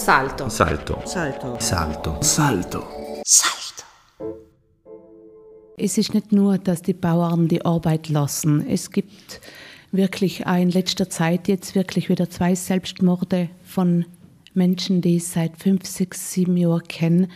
[0.00, 0.48] Salto.
[0.48, 1.02] Salto.
[1.04, 1.56] Salto.
[1.58, 2.16] Salto.
[2.22, 2.82] Salto.
[3.22, 3.84] Salto.
[5.76, 8.66] Es ist nicht nur, dass die Bauern die Arbeit lassen.
[8.66, 9.42] Es gibt
[9.92, 14.06] wirklich auch in letzter Zeit jetzt wirklich wieder zwei Selbstmorde von
[14.54, 17.28] Menschen, die ich seit fünf, sechs, sieben Jahren kenne.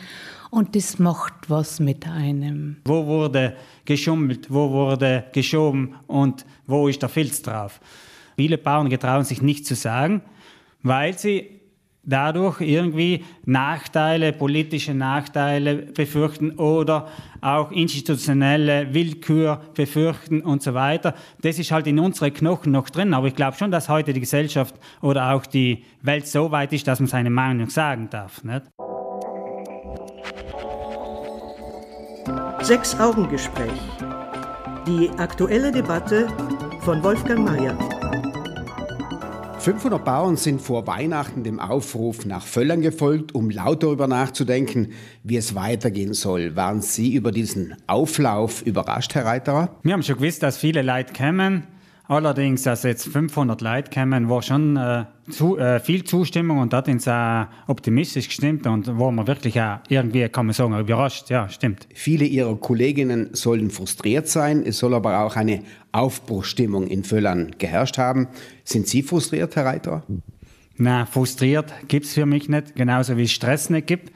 [0.50, 2.76] Und das macht was mit einem.
[2.86, 7.78] Wo wurde geschummelt, wo wurde geschoben und wo ist der Filz drauf?
[8.36, 10.22] Viele Bauern getrauen sich nicht zu sagen,
[10.82, 11.60] weil sie
[12.06, 17.08] dadurch irgendwie Nachteile, politische Nachteile befürchten oder
[17.40, 21.14] auch institutionelle Willkür befürchten und so weiter.
[21.42, 23.14] Das ist halt in unseren Knochen noch drin.
[23.14, 26.86] Aber ich glaube schon, dass heute die Gesellschaft oder auch die Welt so weit ist,
[26.86, 28.42] dass man seine Meinung sagen darf.
[28.44, 28.62] Nicht?
[32.62, 33.70] Sechs Augengespräch.
[34.86, 36.28] Die aktuelle Debatte
[36.80, 37.93] von Wolfgang Mayer.
[39.64, 45.38] 500 Bauern sind vor Weihnachten dem Aufruf nach Völlern gefolgt, um laut darüber nachzudenken, wie
[45.38, 46.54] es weitergehen soll.
[46.54, 49.74] Waren Sie über diesen Auflauf überrascht, Herr Reiterer?
[49.82, 51.66] Wir haben schon gewusst, dass viele Leute kommen.
[52.06, 56.86] Allerdings, dass jetzt 500 Leute kommen, war schon äh, zu, äh, viel Zustimmung und hat
[56.86, 61.30] uns auch optimistisch gestimmt und war man wirklich auch irgendwie, kann man sagen, überrascht.
[61.30, 61.88] Ja, stimmt.
[61.94, 64.62] Viele Ihrer Kolleginnen sollen frustriert sein.
[64.66, 65.62] Es soll aber auch eine
[65.92, 68.28] Aufbruchstimmung in Völlern geherrscht haben.
[68.64, 70.02] Sind Sie frustriert, Herr Reiterer?
[70.76, 74.12] Na, frustriert gibt es für mich nicht, genauso wie es Stress nicht gibt.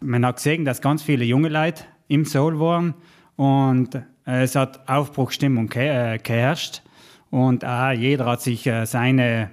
[0.00, 2.92] Man hat gesehen, dass ganz viele junge Leute im Soul waren
[3.36, 3.90] und
[4.26, 6.82] es hat Aufbruchstimmung äh, geherrscht.
[7.30, 9.50] Und auch jeder hat sich äh, seine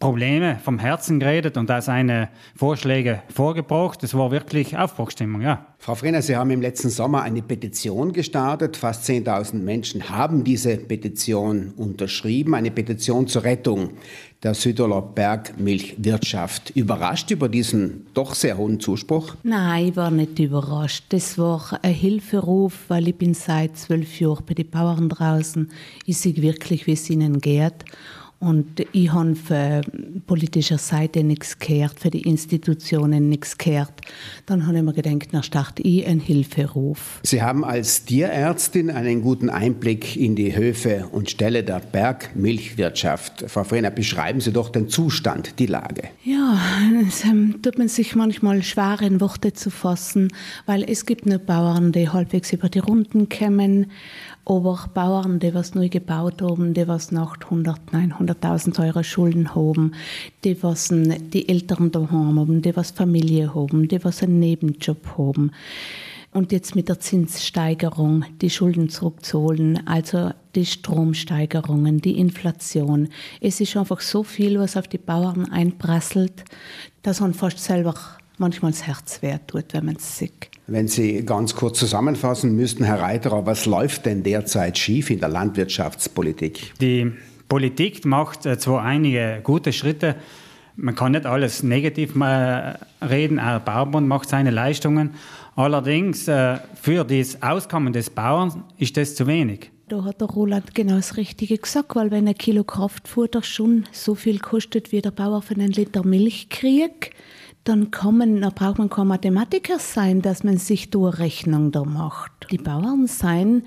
[0.00, 4.02] Probleme vom Herzen geredet und auch seine Vorschläge vorgebracht.
[4.02, 5.66] Es war wirklich Aufbruchstimmung, ja.
[5.78, 8.76] Frau Frenner, Sie haben im letzten Sommer eine Petition gestartet.
[8.76, 12.54] Fast 10.000 Menschen haben diese Petition unterschrieben.
[12.54, 13.90] Eine Petition zur Rettung
[14.42, 16.70] der Südtiroler Bergmilchwirtschaft.
[16.70, 19.36] Überrascht über diesen doch sehr hohen Zuspruch?
[19.42, 21.04] Nein, ich war nicht überrascht.
[21.08, 25.70] Das war ein Hilferuf, weil ich bin seit zwölf Jahren bei den Bauern draußen.
[26.04, 27.84] Ich sehe wirklich, wie es ihnen geht.
[28.44, 29.80] Und ich habe für
[30.26, 33.92] politischer Seite nichts gehört, für die Institutionen nichts gehört.
[34.44, 37.20] Dann habe ich mir gedacht, na starte ich einen Hilferuf.
[37.22, 43.44] Sie haben als Tierärztin einen guten Einblick in die Höfe und Ställe der Bergmilchwirtschaft.
[43.46, 46.02] Frau Frenner, beschreiben Sie doch den Zustand, die Lage.
[46.22, 46.58] Ja,
[47.08, 50.28] es ähm, tut man sich manchmal schwer in Worte zu fassen,
[50.66, 53.86] weil es gibt nur Bauern, die halbwegs über die Runden kommen
[54.46, 59.92] aber Bauern, die was neu gebaut haben, die was nach 100, 900.000 Euro Schulden haben,
[60.44, 65.52] die was die Eltern daheim haben, die was Familie haben, die was einen Nebenjob haben.
[66.32, 73.08] Und jetzt mit der Zinssteigerung die Schulden zurückzuholen, also die Stromsteigerungen, die Inflation.
[73.40, 76.44] Es ist einfach so viel, was auf die Bauern einprasselt,
[77.02, 77.94] dass man fast selber
[78.38, 80.50] manchmal das Herz weh tut, wenn man es sieht.
[80.66, 85.28] Wenn Sie ganz kurz zusammenfassen müssten, Herr Reiterer, was läuft denn derzeit schief in der
[85.28, 86.72] Landwirtschaftspolitik?
[86.80, 87.12] Die
[87.48, 90.16] Politik macht äh, zwar einige gute Schritte,
[90.76, 95.14] man kann nicht alles negativ reden, auch der Bauernbund macht seine Leistungen.
[95.54, 99.70] Allerdings äh, für das Auskommen des Bauern ist das zu wenig.
[99.88, 104.14] Da hat der Roland genau das Richtige gesagt, weil wenn ein Kilo Kraftfutter schon so
[104.14, 107.10] viel kostet, wie der Bauer für einen Liter Milch kriegt,
[107.64, 112.32] dann, kommen, da braucht man kein Mathematiker sein, dass man sich da Rechnung da macht.
[112.50, 113.64] Die Bauern seien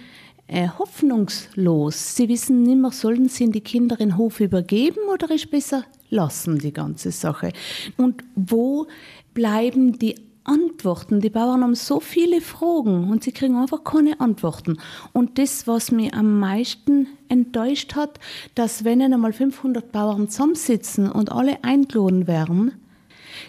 [0.48, 2.16] äh, hoffnungslos.
[2.16, 5.84] Sie wissen nicht mehr, sollen sie die Kinder in den Hof übergeben oder ist besser
[6.10, 7.52] lassen die ganze Sache.
[7.98, 8.88] Und wo
[9.34, 11.20] bleiben die Antworten.
[11.20, 14.78] Die Bauern haben so viele Fragen und sie kriegen einfach keine Antworten.
[15.12, 18.18] Und das, was mich am meisten enttäuscht hat,
[18.56, 22.72] dass wenn einmal 500 Bauern zusammensitzen und alle eingeladen werden,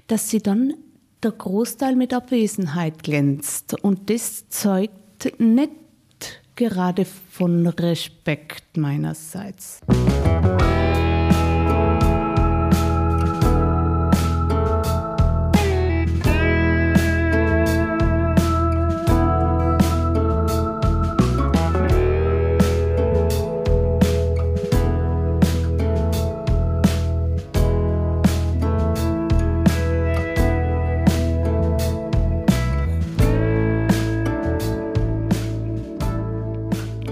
[0.07, 0.75] dass sie dann
[1.23, 3.75] der Großteil mit Abwesenheit glänzt.
[3.83, 5.73] Und das zeugt nicht
[6.55, 9.81] gerade von Respekt meinerseits.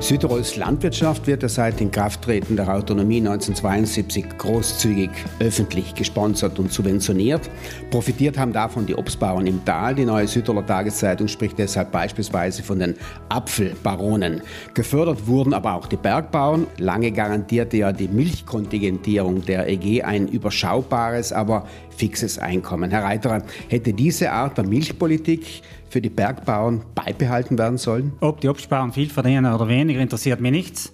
[0.07, 5.11] Südtirols Landwirtschaft wird ja seit Inkrafttreten der Autonomie 1972 großzügig
[5.41, 7.51] öffentlich gesponsert und subventioniert.
[7.91, 9.97] Profitiert haben davon die Obstbauern im Tal.
[9.97, 12.95] Die neue Südtiroler Tageszeitung spricht deshalb beispielsweise von den
[13.31, 14.43] Apfelbaronen.
[14.75, 16.69] Gefördert wurden aber auch die Bergbauern.
[16.79, 22.91] Lange garantierte ja die Milchkontingentierung der EG ein überschaubares, aber fixes Einkommen.
[22.91, 28.13] Herr Reiterer, hätte diese Art der Milchpolitik für die Bergbauern beibehalten werden sollen?
[28.21, 30.93] Ob die Obstbauern viel verdienen oder weniger, interessiert mich nichts.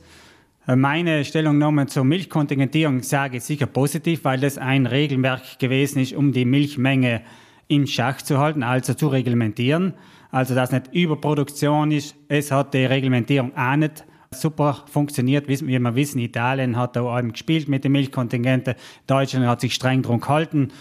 [0.66, 6.32] Meine Stellungnahme zur Milchkontingentierung sage ich sicher positiv, weil das ein Regelwerk gewesen ist, um
[6.32, 7.22] die Milchmenge
[7.66, 9.94] in Schach zu halten, also zu reglementieren.
[10.31, 12.14] Also dass nicht Überproduktion ist.
[12.28, 15.49] Es hat die Reglementierung auch nicht super funktioniert.
[15.49, 18.75] Wie wir wissen, Italien hat da eben gespielt mit den Milchkontingenten.
[19.06, 20.73] Deutschland hat sich streng darum gehalten.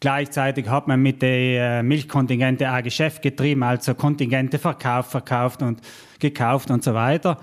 [0.00, 5.80] Gleichzeitig hat man mit den äh, Milchkontingenten auch Geschäft getrieben, also Kontingente verkauft, verkauft und
[6.18, 7.38] gekauft und so weiter.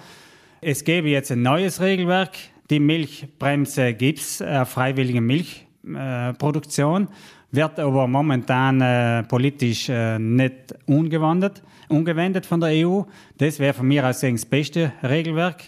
[0.61, 2.37] Es gäbe jetzt ein neues Regelwerk.
[2.69, 7.07] Die Milchbremse gibt es, äh, freiwillige Milchproduktion, äh,
[7.51, 13.01] wird aber momentan äh, politisch äh, nicht umgewandelt, umgewendet von der EU.
[13.37, 15.63] Das wäre von mir aus das beste Regelwerk.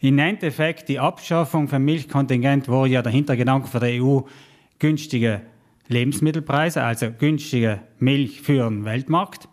[0.00, 4.20] Im Endeffekt, die Abschaffung von Milchkontingent war ja der Hintergedanke für die EU,
[4.78, 5.42] günstige
[5.88, 9.48] Lebensmittelpreise, also günstige Milch für den Weltmarkt.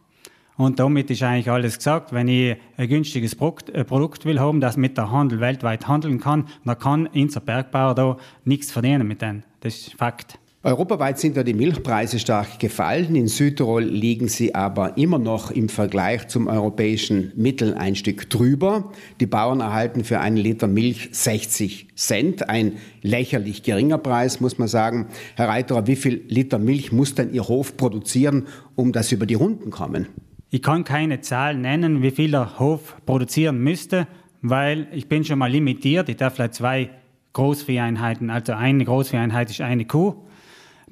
[0.57, 2.13] Und damit ist eigentlich alles gesagt.
[2.13, 6.80] Wenn ich ein günstiges Produkt will haben, das mit der Handel weltweit handeln kann, dann
[6.80, 9.44] kann unser Bergbauer da nichts verdienen mit denen.
[9.62, 10.39] Das ist Fakt.
[10.65, 13.13] Europaweit sind ja die Milchpreise stark gefallen.
[13.13, 18.91] In Südtirol liegen sie aber immer noch im Vergleich zum europäischen Mittel ein Stück drüber.
[19.19, 22.50] Die Bauern erhalten für einen Liter Milch 60 Cent.
[22.50, 25.06] Ein lächerlich geringer Preis, muss man sagen.
[25.35, 29.35] Herr Reiterer, wie viel Liter Milch muss denn Ihr Hof produzieren, um das über die
[29.35, 30.07] Runden kommen?
[30.50, 34.07] Ich kann keine Zahl nennen, wie viel der Hof produzieren müsste,
[34.41, 36.09] weil ich bin schon mal limitiert.
[36.09, 36.89] Ich darf vielleicht zwei
[37.33, 40.25] Großvieheinheiten, also eine Großvieheinheit ist eine Kuh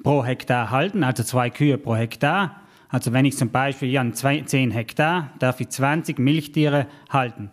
[0.04, 2.60] pro Hektar halten, also zwei Kühe pro Hektar.
[2.88, 7.50] Also wenn ich zum Beispiel ja, 10 Hektar, darf ich 20 Milchtiere halten.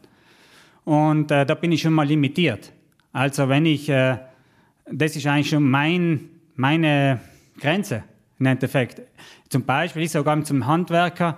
[0.83, 2.71] Und äh, da bin ich schon mal limitiert.
[3.11, 4.19] Also wenn ich, äh,
[4.91, 7.21] das ist eigentlich schon mein, meine
[7.59, 8.03] Grenze
[8.37, 9.01] im Endeffekt.
[9.49, 11.37] Zum Beispiel, ich sogar zum Handwerker,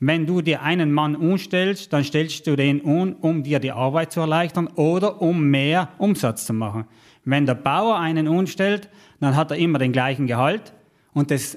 [0.00, 4.12] wenn du dir einen Mann umstellst, dann stellst du den um, um dir die Arbeit
[4.12, 6.86] zu erleichtern oder um mehr Umsatz zu machen.
[7.24, 8.88] Wenn der Bauer einen umstellt,
[9.20, 10.72] dann hat er immer den gleichen Gehalt
[11.12, 11.56] und das,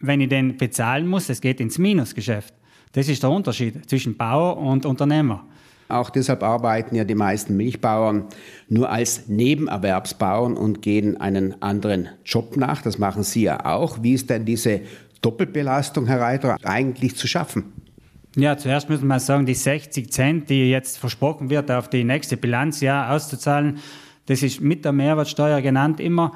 [0.00, 2.54] wenn ich den bezahlen muss, das geht ins Minusgeschäft.
[2.92, 5.44] Das ist der Unterschied zwischen Bauer und Unternehmer.
[5.88, 8.24] Auch deshalb arbeiten ja die meisten Milchbauern
[8.68, 12.82] nur als Nebenerwerbsbauern und gehen einen anderen Job nach.
[12.82, 14.02] Das machen Sie ja auch.
[14.02, 14.80] Wie ist denn diese
[15.20, 17.72] Doppelbelastung, Herr Reiter, eigentlich zu schaffen?
[18.36, 22.36] Ja, zuerst muss man sagen, die 60 Cent, die jetzt versprochen wird, auf die nächste
[22.36, 23.78] Bilanzjahr auszuzahlen,
[24.26, 26.32] das ist mit der Mehrwertsteuer genannt immer.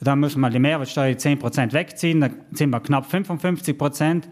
[0.00, 4.24] Da müssen wir die Mehrwertsteuer 10% wegziehen, dann sind wir knapp 55%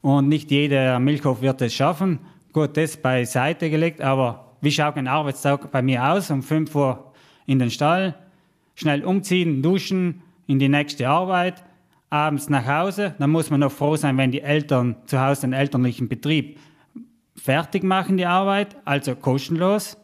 [0.00, 2.18] und nicht jeder Milchhof wird es schaffen.
[2.52, 6.30] Gut, das beiseite gelegt, aber wie schaut ein Arbeitstag bei mir aus?
[6.30, 7.12] Um 5 Uhr
[7.46, 8.14] in den Stall,
[8.74, 11.62] schnell umziehen, duschen, in die nächste Arbeit,
[12.10, 13.14] abends nach Hause.
[13.18, 16.58] Dann muss man noch froh sein, wenn die Eltern zu Hause den elterlichen Betrieb
[17.36, 19.96] fertig machen, die Arbeit, also kostenlos.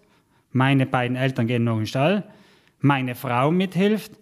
[0.52, 2.24] Meine beiden Eltern gehen noch in den Stall,
[2.80, 4.12] meine Frau mithilft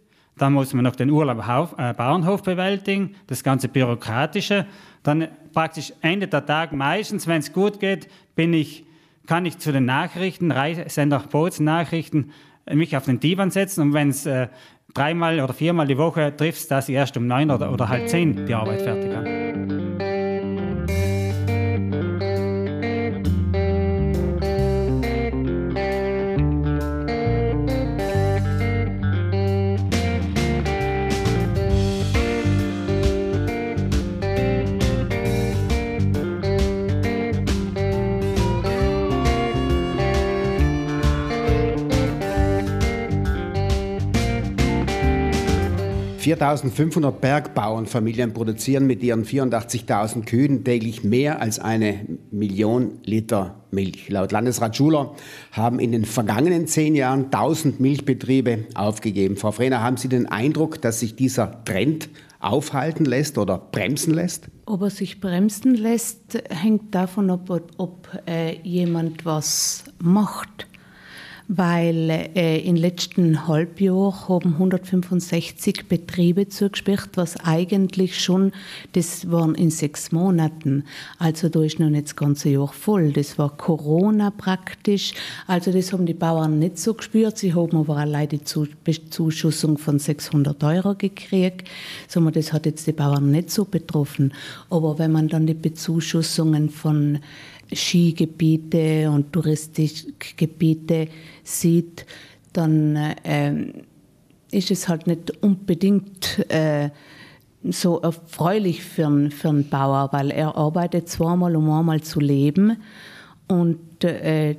[0.41, 4.67] dann muss man noch den Urlaub auf, äh, Bauernhof bewältigen, das ganze Bürokratische.
[5.03, 8.87] Dann praktisch Ende der Tag, meistens, wenn es gut geht, bin ich,
[9.27, 10.53] kann ich zu den Nachrichten,
[10.87, 12.31] Sender Bozen Nachrichten,
[12.65, 14.49] äh, mich auf den Divan setzen und wenn es äh,
[14.94, 18.47] dreimal oder viermal die Woche trifft, dass ich erst um neun oder, oder halb zehn
[18.47, 19.40] die Arbeit fertig habe.
[46.20, 54.10] 4.500 Bergbauernfamilien produzieren mit ihren 84.000 Kühen täglich mehr als eine Million Liter Milch.
[54.10, 55.15] Laut Landesrat Schuler
[55.53, 59.36] haben in den vergangenen zehn Jahren 1000 Milchbetriebe aufgegeben.
[59.36, 64.48] Frau Frehner, haben Sie den Eindruck, dass sich dieser Trend aufhalten lässt oder bremsen lässt?
[64.67, 70.67] Ob er sich bremsen lässt, hängt davon ab, ob, ob äh, jemand was macht
[71.53, 78.53] weil äh, im letzten Halbjahr haben 165 Betriebe zugesperrt, was eigentlich schon,
[78.93, 80.85] das waren in sechs Monaten.
[81.19, 83.11] Also da ist noch nicht das ganze Jahr voll.
[83.11, 85.13] Das war Corona praktisch.
[85.49, 87.39] Also das haben die Bauern nicht so gespürt.
[87.39, 91.69] Sie haben aber allein die Zuschussung von 600 Euro gekriegt.
[92.33, 94.35] das hat jetzt die Bauern nicht so betroffen.
[94.71, 97.19] Aber wenn man dann die Bezuschussungen von
[97.72, 101.08] Skigebiete und Touristikgebiete
[101.43, 102.06] sieht,
[102.53, 103.72] dann äh,
[104.50, 106.91] ist es halt nicht unbedingt äh,
[107.62, 112.77] so erfreulich für einen, für einen Bauer, weil er arbeitet zweimal, um einmal zu leben.
[113.48, 114.55] Und äh,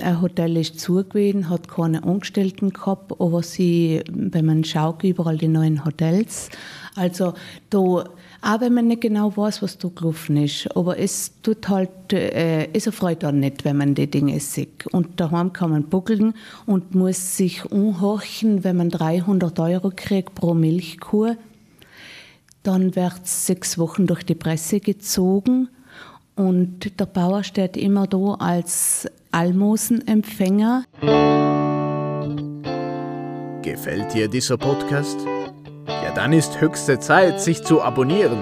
[0.00, 5.48] ein Hotel ist zugewesen, hat keine Angestellten gehabt, aber sie, wenn man schaut, überall die
[5.48, 6.48] neuen Hotels.
[6.94, 7.34] Also
[7.70, 8.04] da,
[8.42, 12.68] auch wenn man nicht genau weiß, was da gelaufen ist, aber es tut halt, äh,
[12.72, 14.86] es erfreut auch nicht, wenn man die Dinge sieht.
[14.86, 20.54] Und daheim kann man buckeln und muss sich umhorchen, wenn man 300 Euro kriegt pro
[20.54, 21.36] Milchkuh.
[22.62, 25.68] Dann wird sechs Wochen durch die Presse gezogen
[26.36, 30.84] und der Bauer steht immer da als Almosenempfänger.
[33.62, 35.18] Gefällt dir dieser Podcast?
[36.14, 38.40] Dann ist höchste Zeit, sich zu abonnieren.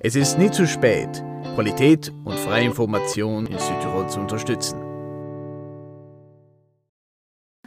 [0.00, 1.22] Es ist nie zu spät,
[1.54, 4.78] Qualität und freie Information in Südtirol zu unterstützen.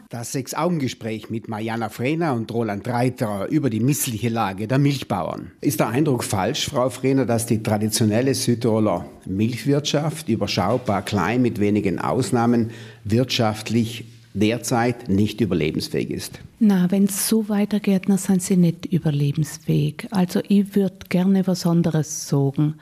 [0.10, 5.53] Das Sechs-Augen-Gespräch mit Mariana Frehner und Roland Reiterer über die missliche Lage der Milchbauern.
[5.62, 11.98] Ist der Eindruck falsch, Frau Frehner, dass die traditionelle Südtiroler Milchwirtschaft, überschaubar klein mit wenigen
[11.98, 12.72] Ausnahmen,
[13.06, 16.40] wirtschaftlich derzeit nicht überlebensfähig ist?
[16.60, 20.08] Na, wenn es so weitergeht, dann sind sie nicht überlebensfähig.
[20.12, 22.75] Also ich würde gerne was anderes sagen,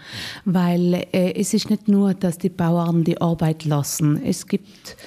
[0.46, 4.22] weil äh, es ist nicht nur, dass die Bauern die Arbeit lassen.
[4.24, 4.98] Es gibt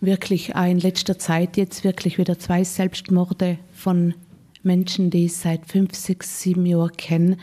[0.00, 4.14] wirklich in letzter Zeit jetzt wirklich wieder zwei Selbstmorde von
[4.62, 7.36] Menschen, die ich seit fünf, sechs, sieben Jahren kenne.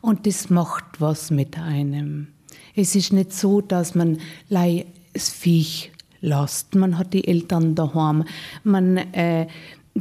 [0.00, 2.28] Und das macht was mit einem.
[2.74, 6.74] Es ist nicht so, dass man das Viech lässt.
[6.74, 8.24] Man hat die Eltern daheim.
[8.64, 9.46] Man äh,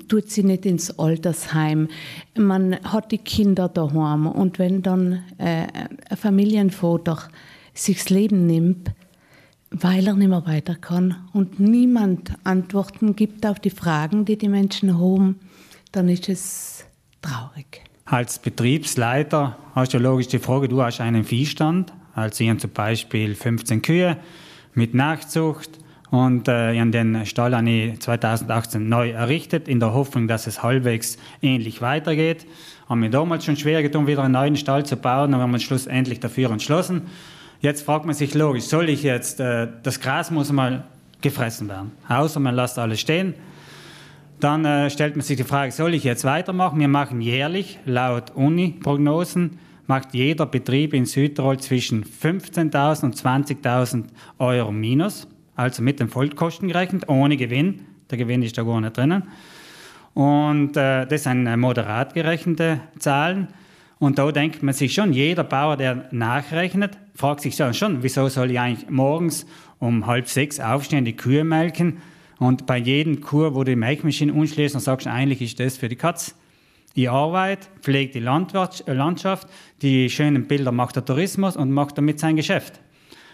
[0.07, 1.87] tut sie nicht ins Altersheim.
[2.37, 4.27] Man hat die Kinder daheim.
[4.27, 5.67] Und wenn dann äh,
[6.09, 7.19] ein Familienvater
[7.73, 8.91] sich das Leben nimmt,
[9.71, 14.49] weil er nicht mehr weiter kann und niemand Antworten gibt auf die Fragen, die die
[14.49, 15.39] Menschen haben,
[15.91, 16.85] dann ist es
[17.21, 17.83] traurig.
[18.05, 23.35] Als Betriebsleiter hast du logisch die Frage, du hast einen Viehstand, also ich zum Beispiel
[23.35, 24.17] 15 Kühe
[24.73, 25.78] mit Nachzucht
[26.11, 30.63] und äh, ich den Stall habe ich 2018 neu errichtet, in der Hoffnung, dass es
[30.63, 32.47] halbwegs ähnlich weitergeht.
[32.87, 35.63] Haben mir damals schon schwer getan, wieder einen neuen Stall zu bauen, aber haben uns
[35.63, 37.03] schlussendlich dafür entschlossen.
[37.61, 40.85] Jetzt fragt man sich logisch, soll ich jetzt, äh, das Gras muss mal
[41.21, 43.33] gefressen werden, außer man lässt alles stehen.
[44.39, 46.79] Dann äh, stellt man sich die Frage, soll ich jetzt weitermachen?
[46.79, 54.05] Wir machen jährlich, laut Uni-Prognosen, macht jeder Betrieb in Südtirol zwischen 15.000 und 20.000
[54.37, 55.27] Euro minus,
[55.59, 57.81] also mit den Vollkosten gerechnet, ohne Gewinn.
[58.09, 59.23] Der Gewinn ist da gar nicht drinnen.
[60.13, 63.49] Und äh, das sind äh, moderat gerechnete Zahlen.
[63.99, 68.51] Und da denkt man sich schon, jeder Bauer, der nachrechnet, fragt sich schon, wieso soll
[68.51, 69.45] ich eigentlich morgens
[69.79, 71.97] um halb sechs aufstehen, die Kühe melken
[72.37, 75.77] und bei jedem Kur, wo du die Melkmaschine umschließt, dann sagst du, eigentlich ist das
[75.77, 76.35] für die Katz.
[76.93, 79.47] Ich arbeite, pflege die äh, Landschaft,
[79.81, 82.79] die schönen Bilder macht der Tourismus und macht damit sein Geschäft.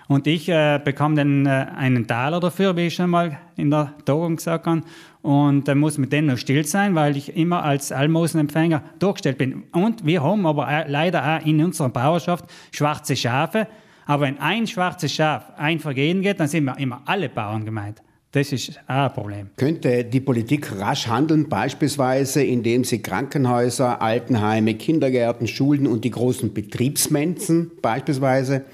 [0.07, 3.93] Und ich äh, bekam dann äh, einen Taler dafür, wie ich schon mal in der
[4.05, 4.81] Tagung gesagt habe.
[5.21, 9.63] Und äh, muss mit denen noch still sein, weil ich immer als Almosenempfänger durchgestellt bin.
[9.71, 13.67] Und wir haben aber leider auch in unserer Bauerschaft schwarze Schafe.
[14.05, 18.01] Aber wenn ein schwarzes Schaf ein Vergehen geht, dann sind wir immer alle Bauern gemeint.
[18.35, 19.49] Das ist auch ein Problem.
[19.55, 26.53] Könnte die Politik rasch handeln, beispielsweise indem sie Krankenhäuser, Altenheime, Kindergärten, Schulen und die großen
[26.53, 28.65] Betriebsmenzen beispielsweise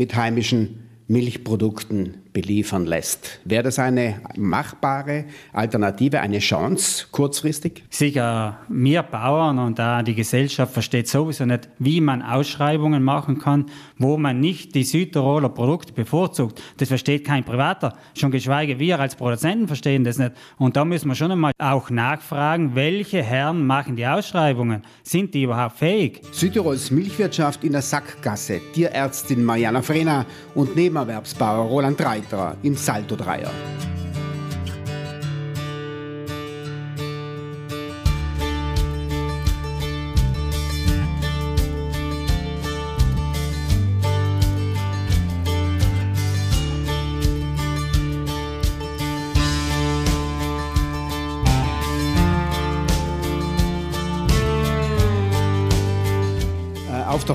[0.00, 3.40] mit heimischen Milchprodukten beliefern lässt.
[3.44, 7.82] Wäre das eine machbare Alternative, eine Chance kurzfristig?
[7.90, 13.66] Sicher, wir Bauern und da die Gesellschaft versteht sowieso nicht, wie man Ausschreibungen machen kann,
[13.98, 16.62] wo man nicht die Südtiroler Produkte bevorzugt.
[16.76, 20.32] Das versteht kein Privater, schon geschweige wir als Produzenten verstehen das nicht.
[20.58, 24.82] Und da müssen wir schon einmal auch nachfragen, welche Herren machen die Ausschreibungen?
[25.02, 26.22] Sind die überhaupt fähig?
[26.30, 28.60] Südtirols Milchwirtschaft in der Sackgasse.
[28.72, 30.24] Tierärztin Mariana Frena
[30.54, 33.50] und Nebenerwerbsbauer Roland Reit weiterer im Salto-Dreier.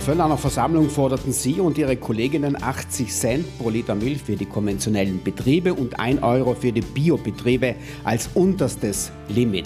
[0.05, 5.24] Völlner Versammlung forderten Sie und Ihre Kolleginnen 80 Cent pro Liter Milch für die konventionellen
[5.24, 9.65] Betriebe und 1 Euro für die Biobetriebe als unterstes Limit.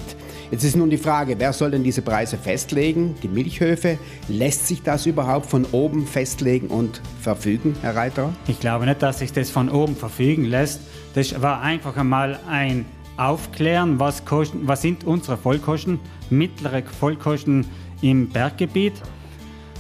[0.50, 3.16] Jetzt ist nun die Frage, wer soll denn diese Preise festlegen?
[3.22, 3.98] Die Milchhöfe?
[4.30, 8.32] Lässt sich das überhaupt von oben festlegen und verfügen, Herr Reiter?
[8.48, 10.80] Ich glaube nicht, dass sich das von oben verfügen lässt.
[11.16, 12.86] Das war einfach einmal ein
[13.18, 17.66] Aufklären, was, kosten, was sind unsere Vollkosten, mittlere Vollkosten
[18.02, 18.94] im Berggebiet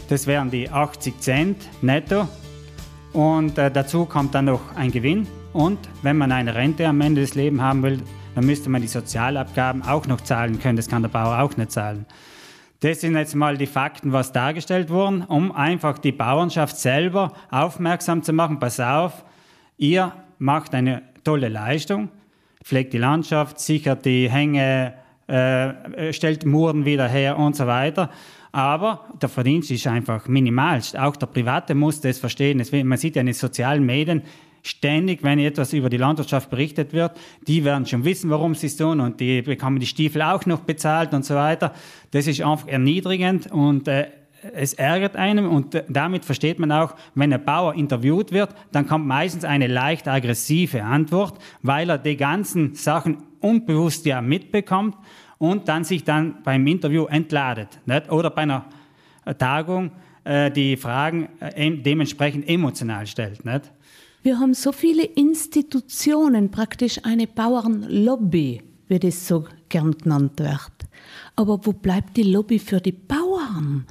[0.09, 2.27] Das wären die 80 Cent netto.
[3.13, 5.27] Und äh, dazu kommt dann noch ein Gewinn.
[5.53, 8.01] Und wenn man eine Rente am Ende des Lebens haben will,
[8.33, 10.77] dann müsste man die Sozialabgaben auch noch zahlen können.
[10.77, 12.07] Das kann der Bauer auch nicht zahlen.
[12.79, 18.23] Das sind jetzt mal die Fakten, was dargestellt wurden, um einfach die Bauernschaft selber aufmerksam
[18.23, 18.59] zu machen.
[18.59, 19.25] Pass auf,
[19.77, 22.09] ihr macht eine tolle Leistung,
[22.63, 24.93] pflegt die Landschaft, sichert die Hänge,
[25.27, 28.09] äh, stellt Muren wieder her und so weiter.
[28.51, 30.97] Aber der Verdienst ist einfach minimalst.
[30.97, 32.63] Auch der Private muss das verstehen.
[32.87, 34.23] Man sieht ja in den sozialen Medien,
[34.63, 37.13] ständig, wenn etwas über die Landwirtschaft berichtet wird,
[37.47, 40.61] die werden schon wissen, warum sie es tun und die bekommen die Stiefel auch noch
[40.61, 41.73] bezahlt und so weiter.
[42.11, 44.07] Das ist einfach erniedrigend und äh,
[44.53, 48.87] es ärgert einem und äh, damit versteht man auch, wenn ein Bauer interviewt wird, dann
[48.87, 54.95] kommt meistens eine leicht aggressive Antwort, weil er die ganzen Sachen unbewusst ja mitbekommt
[55.39, 57.79] und dann sich dann beim Interview entladet.
[57.86, 58.12] Nicht?
[58.12, 58.65] Oder bei einer
[59.39, 59.91] Tagung
[60.24, 63.43] äh, die Fragen äh, dementsprechend emotional stellt.
[63.46, 63.72] Nicht?
[64.22, 70.72] Wir haben so viele Institutionen, praktisch eine Bauernlobby, wie das so gern genannt wird.
[71.38, 73.86] Aber wo bleibt die Lobby für die Bauern?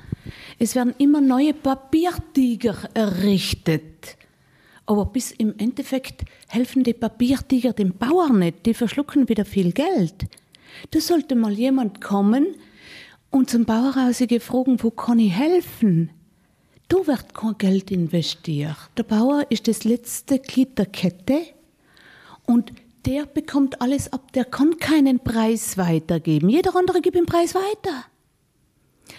[0.59, 4.19] Es werden immer neue Papiertiger errichtet.
[4.85, 8.67] Aber bis im Endeffekt helfen die Papiertiger dem Bauern nicht.
[8.67, 10.26] Die verschlucken wieder viel Geld.
[10.90, 12.46] Da sollte mal jemand kommen
[13.30, 16.10] und zum Bauerhaus gefragt, wo kann ich helfen?
[16.88, 18.76] Da wird kein Geld investiert.
[18.96, 21.42] Der Bauer ist das letzte Glied der Kette
[22.46, 22.72] und
[23.04, 24.32] der bekommt alles ab.
[24.32, 26.48] Der kann keinen Preis weitergeben.
[26.48, 28.04] Jeder andere gibt den Preis weiter.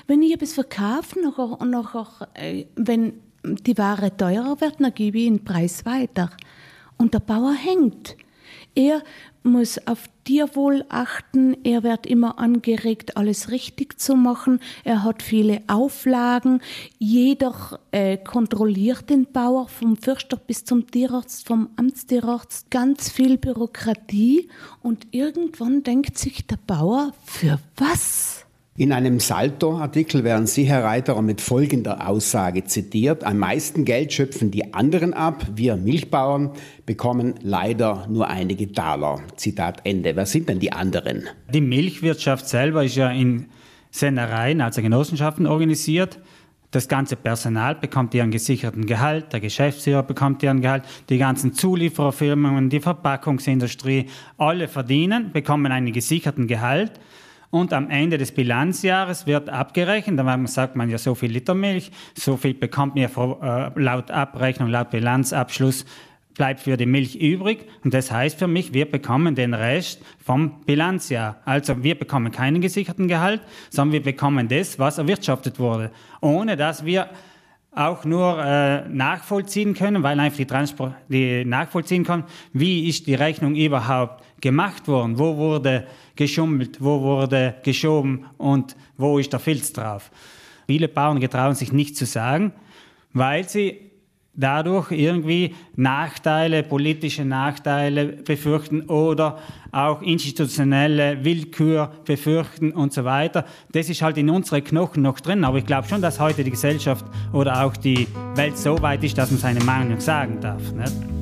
[0.07, 5.25] Wenn ich etwas verkaufe, nachher, nachher, äh, wenn die Ware teurer wird, dann gebe ich
[5.25, 6.31] den Preis weiter.
[6.97, 8.17] Und der Bauer hängt.
[8.75, 9.03] Er
[9.43, 11.57] muss auf Tierwohl achten.
[11.63, 14.59] Er wird immer angeregt, alles richtig zu machen.
[14.83, 16.61] Er hat viele Auflagen.
[16.97, 22.69] Jeder äh, kontrolliert den Bauer, vom Fürster bis zum Tierarzt, vom Amtstierarzt.
[22.69, 24.49] Ganz viel Bürokratie.
[24.81, 28.45] Und irgendwann denkt sich der Bauer, für was?
[28.79, 33.25] In einem Salto-Artikel werden Sie, Herr Reiterer, mit folgender Aussage zitiert.
[33.25, 35.45] Am meisten Geld schöpfen die anderen ab.
[35.53, 36.51] Wir Milchbauern
[36.85, 39.19] bekommen leider nur einige Taler.
[39.35, 40.15] Zitat Ende.
[40.15, 41.27] Wer sind denn die anderen?
[41.53, 43.47] Die Milchwirtschaft selber ist ja in
[43.91, 46.17] Sennereien, also Genossenschaften, organisiert.
[46.71, 52.69] Das ganze Personal bekommt ihren gesicherten Gehalt, der Geschäftsführer bekommt ihren Gehalt, die ganzen Zuliefererfirmen,
[52.69, 54.05] die Verpackungsindustrie,
[54.37, 56.93] alle verdienen, bekommen einen gesicherten Gehalt.
[57.51, 61.91] Und am Ende des Bilanzjahres wird abgerechnet, da sagt man ja so viel Liter Milch,
[62.13, 65.85] so viel bekommt mir äh, laut Abrechnung, laut Bilanzabschluss
[66.35, 67.67] bleibt für die Milch übrig.
[67.83, 71.41] Und das heißt für mich, wir bekommen den Rest vom Bilanzjahr.
[71.43, 75.91] Also wir bekommen keinen gesicherten Gehalt, sondern wir bekommen das, was erwirtschaftet wurde.
[76.21, 77.09] Ohne dass wir
[77.71, 83.15] auch nur äh, nachvollziehen können, weil einfach die, Transport, die nachvollziehen können, wie ist die
[83.15, 85.85] Rechnung überhaupt gemacht worden, wo wurde
[86.19, 90.11] geschummelt, wo wurde geschoben und wo ist der Filz drauf.
[90.67, 92.51] Viele Bauern getrauen sich nicht zu sagen,
[93.13, 93.89] weil sie
[94.33, 99.39] dadurch irgendwie Nachteile, politische Nachteile befürchten oder
[99.71, 103.45] auch institutionelle Willkür befürchten und so weiter.
[103.71, 105.45] Das ist halt in unseren Knochen noch drin.
[105.45, 109.17] Aber ich glaube schon, dass heute die Gesellschaft oder auch die Welt so weit ist,
[109.17, 110.73] dass man seine Meinung sagen darf.
[110.73, 111.18] Nicht?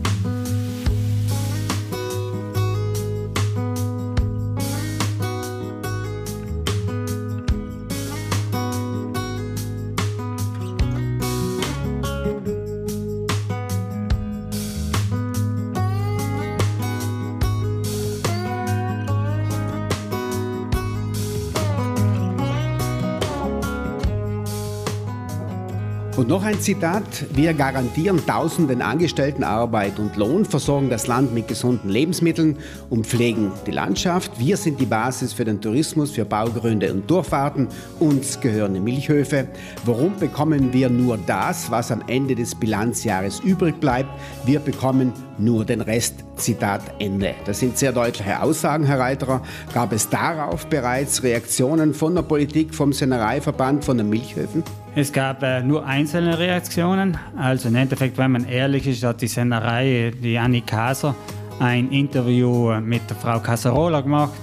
[26.28, 27.04] Und noch ein Zitat.
[27.34, 32.58] Wir garantieren tausenden Angestellten Arbeit und Lohn, versorgen das Land mit gesunden Lebensmitteln
[32.90, 34.38] und pflegen die Landschaft.
[34.38, 37.70] Wir sind die Basis für den Tourismus, für Baugründe und Durchfahrten.
[38.02, 39.48] Uns gehören die Milchhöfe.
[39.86, 44.10] Warum bekommen wir nur das, was am Ende des Bilanzjahres übrig bleibt?
[44.44, 46.26] Wir bekommen nur den Rest.
[46.36, 47.36] Zitat Ende.
[47.46, 49.42] Das sind sehr deutliche Aussagen, Herr Reiterer.
[49.74, 54.66] Gab es darauf bereits Reaktionen von der Politik, vom Sennereiverband, von den Milchhöfen?
[55.00, 57.20] Es gab äh, nur einzelne Reaktionen.
[57.38, 61.14] Also im Endeffekt, wenn man ehrlich ist, hat die Sennerei, die Annie Kaser,
[61.60, 64.34] ein Interview mit der Frau Casarola gemacht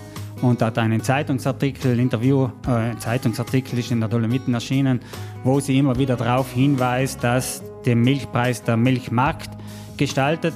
[0.42, 5.00] und hat einen Zeitungsartikel, Interview, äh, Zeitungsartikel ist in der Dolomiten erschienen,
[5.42, 9.50] wo sie immer wieder darauf hinweist, dass der Milchpreis der Milchmarkt
[9.96, 10.54] gestaltet.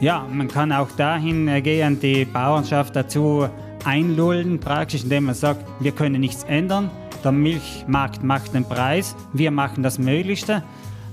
[0.00, 3.46] Ja, man kann auch dahin äh, gehen, die Bauernschaft dazu
[3.84, 6.90] einlullen, praktisch, indem man sagt, wir können nichts ändern
[7.24, 10.62] der Milchmarkt macht den Preis, wir machen das Möglichste.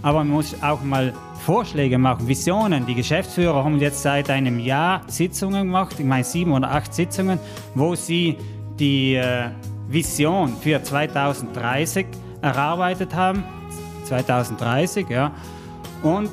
[0.02, 1.14] Aber man muss auch mal
[1.46, 2.86] Vorschläge machen, Visionen.
[2.86, 7.40] Die Geschäftsführer haben jetzt seit einem Jahr Sitzungen gemacht, ich meine sieben oder acht Sitzungen,
[7.74, 8.38] wo sie
[8.80, 9.50] die äh,
[9.88, 12.06] Vision für 2030
[12.42, 13.44] erarbeitet haben.
[14.04, 15.32] 2030, ja.
[16.04, 16.30] Und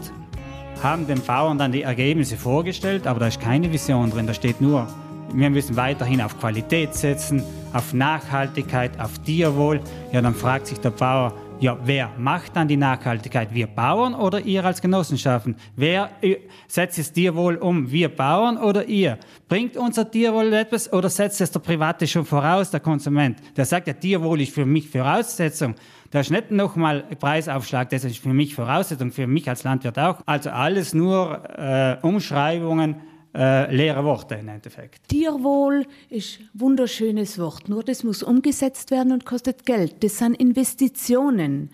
[0.82, 4.61] haben den Bauern dann die Ergebnisse vorgestellt, aber da ist keine Vision drin, da steht
[4.61, 4.88] nur,
[5.34, 7.42] wir müssen weiterhin auf Qualität setzen,
[7.72, 9.80] auf Nachhaltigkeit, auf Tierwohl.
[10.12, 13.54] Ja, dann fragt sich der Bauer, ja, wer macht dann die Nachhaltigkeit?
[13.54, 15.54] Wir Bauern oder ihr als Genossenschaften?
[15.76, 17.90] Wer äh, setzt das Tierwohl um?
[17.90, 19.16] Wir Bauern oder ihr?
[19.48, 23.38] Bringt unser Tierwohl etwas oder setzt es der Private schon voraus, der Konsument?
[23.56, 25.76] Der sagt, ja, Tierwohl ist für mich Voraussetzung.
[26.10, 30.20] Da ist nicht nochmal Preisaufschlag, das ist für mich Voraussetzung, für mich als Landwirt auch.
[30.26, 32.96] Also alles nur äh, Umschreibungen,
[33.34, 35.08] äh, leere Worte im Endeffekt.
[35.08, 40.04] Tierwohl ist ein wunderschönes Wort, nur das muss umgesetzt werden und kostet Geld.
[40.04, 41.70] Das sind Investitionen.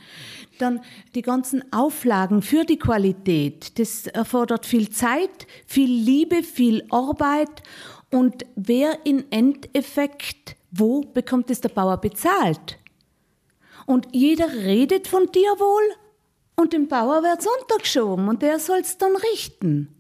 [0.59, 0.81] Dann
[1.15, 7.63] die ganzen Auflagen für die Qualität, das erfordert viel Zeit, viel Liebe, viel Arbeit.
[8.11, 12.79] Und wer im Endeffekt, wo bekommt es der Bauer bezahlt?
[13.87, 15.83] Und jeder redet von Tierwohl
[16.57, 19.98] und dem Bauer wird's untergeschoben und der soll's dann richten.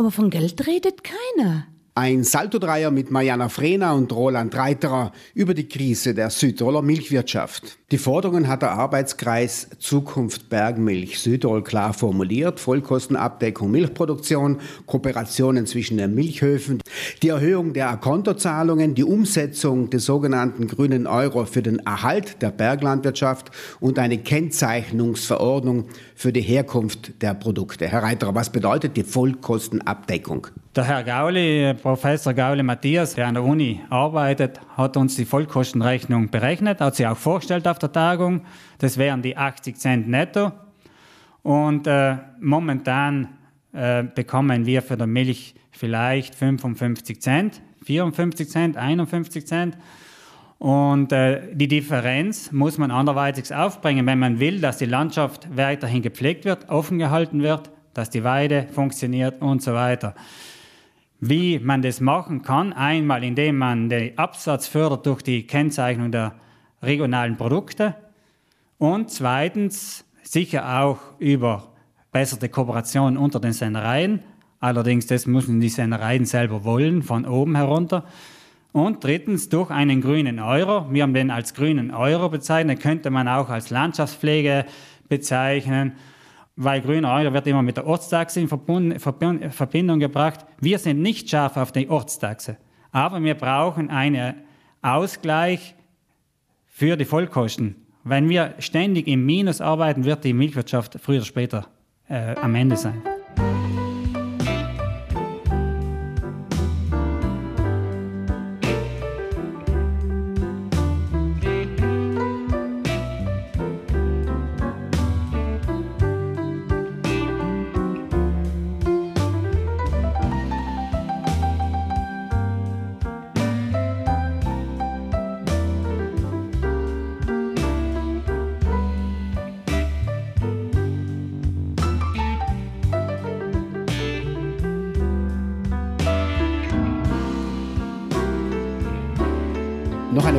[0.00, 1.66] Aber von Geld redet keiner.
[1.96, 7.78] Ein Saltodreier mit Mariana Frena und Roland Reiterer über die Krise der Südtiroler Milchwirtschaft.
[7.90, 12.60] Die Forderungen hat der Arbeitskreis Zukunft Bergmilch Südtirol klar formuliert.
[12.60, 16.80] Vollkostenabdeckung Milchproduktion, Kooperationen zwischen den Milchhöfen,
[17.24, 23.50] die Erhöhung der Akontozahlungen, die Umsetzung des sogenannten grünen Euro für den Erhalt der Berglandwirtschaft
[23.80, 27.88] und eine Kennzeichnungsverordnung für die Herkunft der Produkte.
[27.88, 30.46] Herr Reiterer, was bedeutet die Vollkostenabdeckung?
[30.76, 36.30] Der Herr Gauli, Professor Gauli Matthias, der an der Uni arbeitet, hat uns die Vollkostenrechnung
[36.30, 38.42] berechnet, hat sie auch vorgestellt auf der Tagung.
[38.78, 40.52] Das wären die 80 Cent netto.
[41.42, 43.30] Und äh, momentan
[43.72, 49.76] äh, bekommen wir für die Milch vielleicht 55 Cent, 54 Cent, 51 Cent.
[50.60, 56.02] Und äh, die Differenz muss man anderweitig aufbringen, wenn man will, dass die Landschaft weiterhin
[56.02, 60.14] gepflegt wird, offen gehalten wird, dass die Weide funktioniert und so weiter.
[61.20, 66.34] Wie man das machen kann, einmal indem man den Absatz fördert durch die Kennzeichnung der
[66.82, 67.94] regionalen Produkte
[68.78, 71.74] und zweitens sicher auch über
[72.10, 74.20] bessere Kooperation unter den Sennereien.
[74.60, 78.04] Allerdings, das müssen die Sennereien selber wollen, von oben herunter.
[78.72, 80.86] Und drittens durch einen grünen Euro.
[80.90, 84.64] Wir haben den als grünen Euro bezeichnet, könnte man auch als Landschaftspflege
[85.08, 85.92] bezeichnen,
[86.56, 90.44] weil grüner Euro wird immer mit der Ortstaxe in Verbindung gebracht.
[90.60, 92.56] Wir sind nicht scharf auf die Ortstaxe,
[92.92, 94.34] aber wir brauchen einen
[94.82, 95.74] Ausgleich
[96.66, 97.76] für die Vollkosten.
[98.04, 101.66] Wenn wir ständig im Minus arbeiten, wird die Milchwirtschaft früher oder später
[102.08, 103.02] äh, am Ende sein.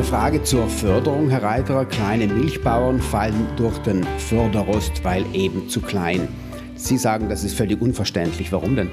[0.02, 1.84] Eine Frage zur Förderung, Herr Reiterer.
[1.84, 6.26] Kleine Milchbauern fallen durch den Förderrost, weil eben zu klein.
[6.74, 8.50] Sie sagen, das ist völlig unverständlich.
[8.50, 8.90] Warum denn?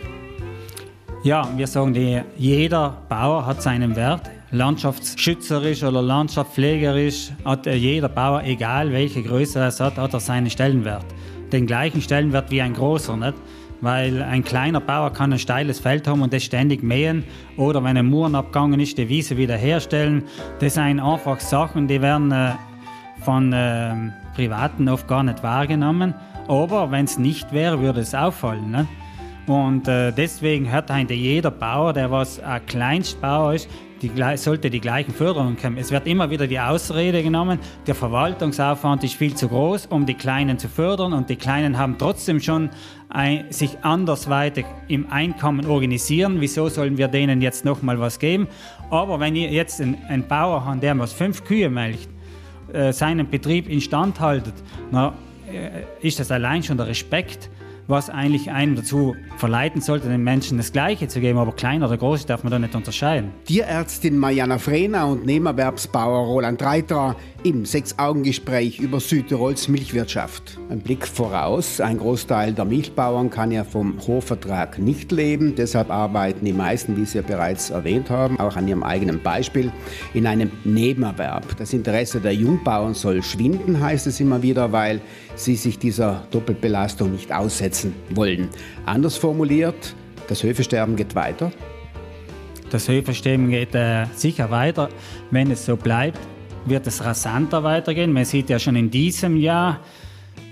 [1.24, 1.96] Ja, wir sagen,
[2.38, 4.30] jeder Bauer hat seinen Wert.
[4.52, 11.06] Landschaftsschützerisch oder landschaftspflegerisch hat jeder Bauer, egal welche Größe er hat, hat er seinen Stellenwert.
[11.52, 13.18] Den gleichen Stellenwert wie ein großer.
[13.18, 13.36] Nicht?
[13.82, 17.24] Weil ein kleiner Bauer kann ein steiles Feld haben und das ständig mähen
[17.58, 20.24] oder wenn ein Muren abgegangen ist, die Wiese wieder herstellen.
[20.60, 22.52] Das sind einfach Sachen, die werden äh,
[23.22, 23.94] von äh,
[24.36, 26.14] Privaten oft gar nicht wahrgenommen.
[26.48, 28.72] Aber wenn es nicht wäre, würde es auffallen.
[28.72, 28.88] Ne?
[29.48, 33.70] Und äh, deswegen hat eigentlich jeder Bauer, der was ein Kleinstbauer ist,
[34.02, 35.78] die, sollte die gleichen Förderungen bekommen.
[35.78, 40.14] Es wird immer wieder die Ausrede genommen, der Verwaltungsaufwand ist viel zu groß, um die
[40.14, 42.70] Kleinen zu fördern und die Kleinen haben trotzdem schon
[43.10, 46.38] ein, sich andersweitig im Einkommen organisieren.
[46.40, 48.48] Wieso sollen wir denen jetzt nochmal was geben?
[48.90, 52.10] Aber wenn ihr jetzt einen Bauer habt, der was fünf Kühe melkt,
[52.74, 54.54] äh, seinen Betrieb instand haltet,
[54.92, 55.14] na,
[55.52, 57.50] äh, ist das allein schon der Respekt
[57.90, 61.40] was eigentlich einen dazu verleiten sollte, den Menschen das Gleiche zu geben.
[61.40, 63.32] Aber klein oder groß darf man da nicht unterscheiden.
[63.46, 70.60] Tierärztin Mariana Frena und Nebenerwerbsbauer Roland Reiter im Sechs-Augen-Gespräch über Südtirols Milchwirtschaft.
[70.70, 71.82] Ein Blick voraus.
[71.82, 75.56] Ein Großteil der Milchbauern kann ja vom Hochvertrag nicht leben.
[75.56, 79.72] Deshalb arbeiten die meisten, wie Sie ja bereits erwähnt haben, auch an ihrem eigenen Beispiel,
[80.14, 81.58] in einem Nebenerwerb.
[81.58, 85.02] Das Interesse der Jungbauern soll schwinden, heißt es immer wieder, weil
[85.36, 87.79] sie sich dieser Doppelbelastung nicht aussetzen
[88.12, 88.50] wollen.
[88.86, 89.96] Anders formuliert,
[90.28, 91.52] das Höfesterben geht weiter.
[92.70, 94.90] Das Höfesterben geht äh, sicher weiter,
[95.32, 96.20] wenn es so bleibt
[96.66, 98.14] wird es rasanter weitergehen.
[98.14, 99.80] Man sieht ja schon in diesem Jahr,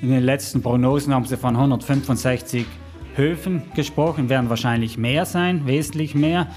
[0.01, 2.65] in den letzten Prognosen haben sie von 165
[3.15, 6.47] Höfen gesprochen, werden wahrscheinlich mehr sein, wesentlich mehr.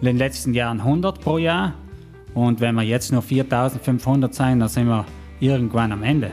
[0.00, 1.74] In den letzten Jahren 100 pro Jahr.
[2.34, 5.06] Und wenn wir jetzt nur 4500 sein, dann sind wir
[5.40, 6.32] irgendwann am Ende.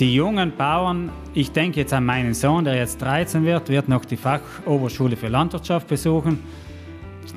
[0.00, 4.06] Die jungen Bauern, ich denke jetzt an meinen Sohn, der jetzt 13 wird, wird noch
[4.06, 6.38] die Fachoberschule für Landwirtschaft besuchen.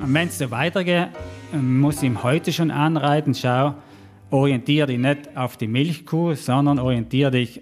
[0.02, 1.08] Wenn es so weitergeht,
[1.52, 3.74] muss ich ihm heute schon anreiten, schau,
[4.30, 7.60] orientiere dich nicht auf die Milchkuh, sondern orientiere dich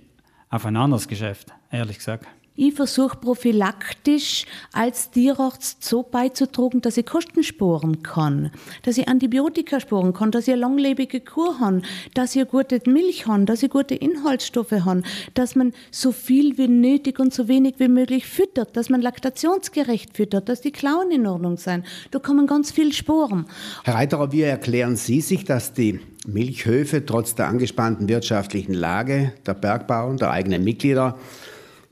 [0.50, 2.28] auf ein anderes Geschäft, ehrlich gesagt.
[2.54, 8.50] Ich versuche prophylaktisch als Tierarzt so beizutragen, dass ich Kosten sparen kann,
[8.82, 11.80] dass ich Antibiotika sparen kann, dass ich eine langlebige Kur habe,
[12.12, 16.68] dass ich gute Milch habe, dass ich gute Inhaltsstoffe habe, dass man so viel wie
[16.68, 21.26] nötig und so wenig wie möglich füttert, dass man laktationsgerecht füttert, dass die Klauen in
[21.26, 21.86] Ordnung sind.
[22.10, 23.46] Da kann man ganz viel sparen.
[23.84, 29.54] Herr Reiterer, wie erklären Sie sich, dass die Milchhöfe trotz der angespannten wirtschaftlichen Lage der
[29.54, 31.18] Bergbauern, der eigenen Mitglieder,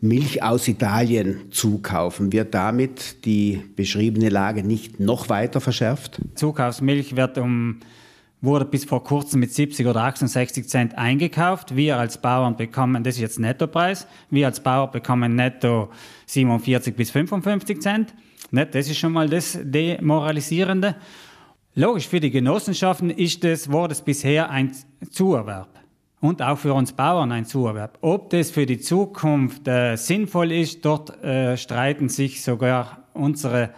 [0.01, 2.33] Milch aus Italien zukaufen.
[2.33, 6.21] Wird damit die beschriebene Lage nicht noch weiter verschärft?
[6.37, 7.81] Zukaufsmilch wird um,
[8.41, 11.77] wurde bis vor kurzem mit 70 oder 68 Cent eingekauft.
[11.77, 15.91] Wir als Bauern bekommen, das ist jetzt Nettopreis, wir als Bauer bekommen netto
[16.27, 18.15] 47 bis 55 Cent.
[18.51, 20.97] Das ist schon mal das Demoralisierende.
[21.75, 24.73] Logisch, für die Genossenschaften ist das, war das bisher ein
[25.11, 25.80] Zuerwerb
[26.21, 27.99] und auch für uns Bauern ein Zuerwerb.
[28.03, 33.71] Ob das für die Zukunft äh, sinnvoll ist, dort äh, streiten sich sogar unsere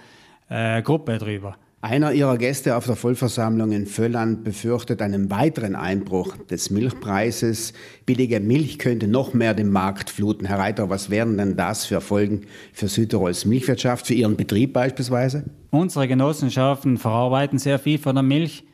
[0.48, 1.57] äh, Gruppe drüber.
[1.85, 7.72] Einer ihrer Gäste auf der Vollversammlung in Völland befürchtet einen weiteren Einbruch des Milchpreises.
[8.07, 10.46] Billige Milch könnte noch mehr den Markt fluten.
[10.46, 15.44] Herr Reiter, was wären denn das für Folgen für Südtirols Milchwirtschaft, für Ihren Betrieb beispielsweise?
[15.70, 18.64] Unsere Genossenschaften verarbeiten sehr viel von der Milch,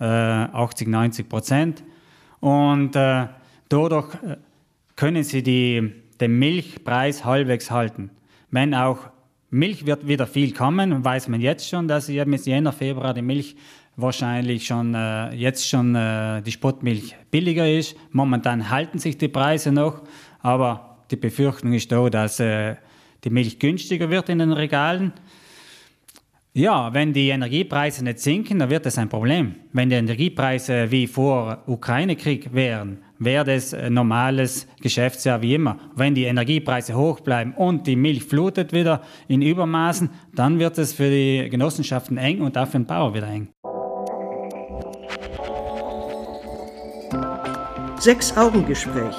[0.00, 1.84] 80, äh, 90 Prozent.
[2.40, 3.26] Und äh,
[3.68, 4.36] dadurch äh,
[4.96, 8.10] können sie die, den Milchpreis halbwegs halten.
[8.50, 8.98] Wenn auch
[9.50, 13.22] Milch wird wieder viel kommen, weiß man jetzt schon, dass ja bis Jänner, Februar die
[13.22, 13.56] Milch
[13.96, 17.96] wahrscheinlich schon äh, jetzt schon äh, die Spottmilch billiger ist.
[18.12, 20.02] Momentan halten sich die Preise noch,
[20.40, 22.76] aber die Befürchtung ist da, dass äh,
[23.24, 25.12] die Milch günstiger wird in den Regalen.
[26.52, 29.54] Ja, wenn die Energiepreise nicht sinken, dann wird das ein Problem.
[29.72, 35.78] Wenn die Energiepreise wie vor Ukraine-Krieg wären, wäre das ein normales Geschäftsjahr wie immer.
[35.94, 40.92] Wenn die Energiepreise hoch bleiben und die Milch flutet wieder in Übermaßen, dann wird es
[40.92, 43.50] für die Genossenschaften eng und auch für den Bauer wieder eng.
[48.00, 49.16] Sechs Augengespräch.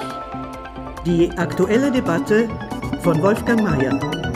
[1.06, 2.46] Die aktuelle Debatte
[3.00, 4.31] von Wolfgang Mayer.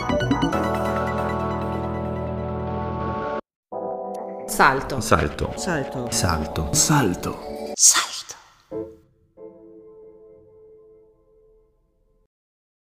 [4.56, 5.00] Salto.
[5.02, 5.52] Salto.
[5.58, 6.08] Salto.
[6.10, 6.72] Salto.
[6.72, 7.72] Salto.
[7.74, 8.15] Salto.